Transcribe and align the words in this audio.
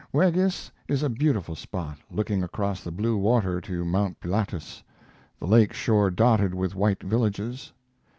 Weggis 0.11 0.71
is 0.87 1.03
a 1.03 1.11
beautiful 1.11 1.53
spot, 1.53 1.99
looking 2.09 2.41
across 2.43 2.83
the 2.83 2.89
blue 2.89 3.17
water 3.17 3.61
to 3.61 3.85
Mount 3.85 4.19
Pilatus, 4.19 4.81
the 5.39 5.45
lake 5.45 5.73
shore 5.73 6.09
dotted 6.09 6.55
with 6.55 6.73
white 6.73 7.03
villages. 7.03 7.71